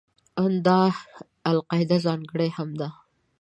[0.41, 0.97] ان دا د
[1.49, 2.89] القاعده ځانګړنې هم دي.